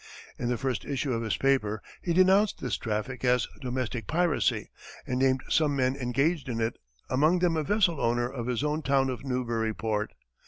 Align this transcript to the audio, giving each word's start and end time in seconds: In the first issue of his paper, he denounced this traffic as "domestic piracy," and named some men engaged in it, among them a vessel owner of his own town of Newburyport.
In 0.39 0.49
the 0.49 0.57
first 0.57 0.83
issue 0.83 1.13
of 1.13 1.21
his 1.21 1.37
paper, 1.37 1.79
he 2.01 2.11
denounced 2.11 2.59
this 2.59 2.75
traffic 2.75 3.23
as 3.23 3.47
"domestic 3.61 4.07
piracy," 4.07 4.71
and 5.05 5.19
named 5.19 5.41
some 5.49 5.75
men 5.75 5.95
engaged 5.95 6.49
in 6.49 6.59
it, 6.59 6.79
among 7.07 7.37
them 7.37 7.55
a 7.55 7.61
vessel 7.61 8.01
owner 8.01 8.27
of 8.27 8.47
his 8.47 8.63
own 8.63 8.81
town 8.81 9.11
of 9.11 9.23
Newburyport. 9.23 10.13